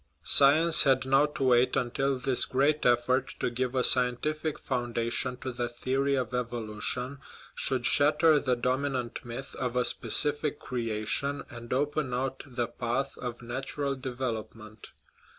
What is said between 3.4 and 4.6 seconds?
give a scientific